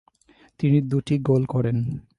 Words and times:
তিনি 0.59 0.77
দুটি 0.81 1.15
গোল 1.19 1.43
করেন। 1.45 1.77